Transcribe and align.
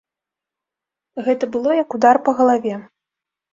Гэта 1.27 1.45
было 1.57 1.77
як 1.83 1.89
удар 1.99 2.15
па 2.25 2.37
галаве. 2.43 2.75